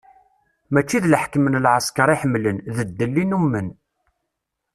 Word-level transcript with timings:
Mačči 0.71 0.99
d 1.03 1.05
leḥkem 1.07 1.45
n 1.49 1.61
lɛesker 1.65 2.09
i 2.13 2.17
ḥemmlen, 2.21 2.57
d 2.75 2.77
ddel 2.89 3.15
i 3.23 3.25
nnumen. 3.25 3.67